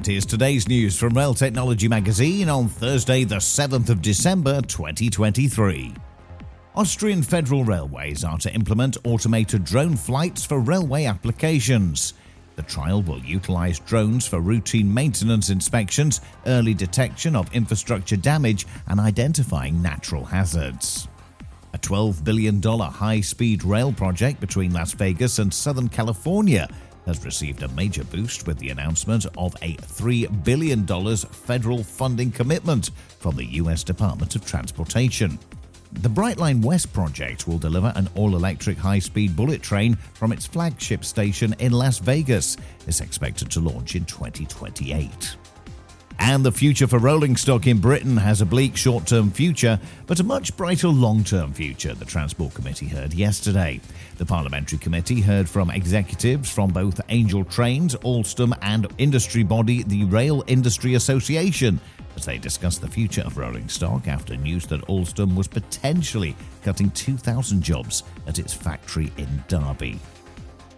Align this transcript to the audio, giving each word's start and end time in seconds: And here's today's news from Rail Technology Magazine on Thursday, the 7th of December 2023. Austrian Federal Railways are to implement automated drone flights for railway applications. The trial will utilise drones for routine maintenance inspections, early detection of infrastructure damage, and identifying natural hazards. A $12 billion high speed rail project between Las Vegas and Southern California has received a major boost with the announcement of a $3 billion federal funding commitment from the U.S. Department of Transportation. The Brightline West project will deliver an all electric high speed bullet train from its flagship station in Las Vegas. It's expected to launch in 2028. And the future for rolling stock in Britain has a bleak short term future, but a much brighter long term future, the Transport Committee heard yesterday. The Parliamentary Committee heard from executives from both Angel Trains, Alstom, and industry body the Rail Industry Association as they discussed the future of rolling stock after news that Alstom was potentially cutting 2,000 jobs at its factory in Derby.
And 0.00 0.06
here's 0.06 0.24
today's 0.24 0.66
news 0.66 0.98
from 0.98 1.12
Rail 1.12 1.34
Technology 1.34 1.86
Magazine 1.86 2.48
on 2.48 2.68
Thursday, 2.68 3.24
the 3.24 3.34
7th 3.34 3.90
of 3.90 4.00
December 4.00 4.62
2023. 4.62 5.92
Austrian 6.74 7.22
Federal 7.22 7.64
Railways 7.64 8.24
are 8.24 8.38
to 8.38 8.50
implement 8.54 8.96
automated 9.04 9.62
drone 9.62 9.96
flights 9.96 10.42
for 10.42 10.58
railway 10.58 11.04
applications. 11.04 12.14
The 12.56 12.62
trial 12.62 13.02
will 13.02 13.18
utilise 13.18 13.78
drones 13.78 14.26
for 14.26 14.40
routine 14.40 14.90
maintenance 14.94 15.50
inspections, 15.50 16.22
early 16.46 16.72
detection 16.72 17.36
of 17.36 17.54
infrastructure 17.54 18.16
damage, 18.16 18.66
and 18.86 18.98
identifying 19.00 19.82
natural 19.82 20.24
hazards. 20.24 21.08
A 21.74 21.78
$12 21.78 22.24
billion 22.24 22.62
high 22.62 23.20
speed 23.20 23.64
rail 23.64 23.92
project 23.92 24.40
between 24.40 24.72
Las 24.72 24.94
Vegas 24.94 25.38
and 25.38 25.52
Southern 25.52 25.90
California 25.90 26.70
has 27.06 27.24
received 27.24 27.62
a 27.62 27.68
major 27.68 28.04
boost 28.04 28.46
with 28.46 28.58
the 28.58 28.70
announcement 28.70 29.26
of 29.36 29.54
a 29.62 29.74
$3 29.76 30.44
billion 30.44 30.86
federal 31.16 31.82
funding 31.82 32.30
commitment 32.30 32.90
from 33.18 33.36
the 33.36 33.44
U.S. 33.44 33.82
Department 33.82 34.34
of 34.36 34.46
Transportation. 34.46 35.38
The 35.92 36.08
Brightline 36.08 36.64
West 36.64 36.92
project 36.92 37.48
will 37.48 37.58
deliver 37.58 37.92
an 37.96 38.08
all 38.14 38.36
electric 38.36 38.78
high 38.78 39.00
speed 39.00 39.34
bullet 39.34 39.60
train 39.60 39.96
from 40.14 40.32
its 40.32 40.46
flagship 40.46 41.04
station 41.04 41.54
in 41.58 41.72
Las 41.72 41.98
Vegas. 41.98 42.56
It's 42.86 43.00
expected 43.00 43.50
to 43.50 43.60
launch 43.60 43.96
in 43.96 44.04
2028. 44.04 45.36
And 46.22 46.44
the 46.44 46.52
future 46.52 46.86
for 46.86 46.98
rolling 46.98 47.34
stock 47.34 47.66
in 47.66 47.78
Britain 47.78 48.18
has 48.18 48.42
a 48.42 48.46
bleak 48.46 48.76
short 48.76 49.06
term 49.06 49.30
future, 49.30 49.80
but 50.06 50.20
a 50.20 50.22
much 50.22 50.54
brighter 50.54 50.88
long 50.88 51.24
term 51.24 51.54
future, 51.54 51.94
the 51.94 52.04
Transport 52.04 52.52
Committee 52.52 52.88
heard 52.88 53.14
yesterday. 53.14 53.80
The 54.18 54.26
Parliamentary 54.26 54.78
Committee 54.78 55.22
heard 55.22 55.48
from 55.48 55.70
executives 55.70 56.50
from 56.50 56.70
both 56.72 57.00
Angel 57.08 57.42
Trains, 57.42 57.96
Alstom, 57.96 58.56
and 58.60 58.86
industry 58.98 59.42
body 59.42 59.82
the 59.82 60.04
Rail 60.04 60.44
Industry 60.46 60.94
Association 60.94 61.80
as 62.16 62.26
they 62.26 62.36
discussed 62.36 62.82
the 62.82 62.88
future 62.88 63.22
of 63.22 63.38
rolling 63.38 63.68
stock 63.68 64.06
after 64.06 64.36
news 64.36 64.66
that 64.66 64.82
Alstom 64.88 65.34
was 65.34 65.48
potentially 65.48 66.36
cutting 66.62 66.90
2,000 66.90 67.62
jobs 67.62 68.02
at 68.26 68.38
its 68.38 68.52
factory 68.52 69.10
in 69.16 69.42
Derby. 69.48 69.98